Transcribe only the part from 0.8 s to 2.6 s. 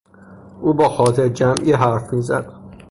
خاطر جمعی حرف میزد.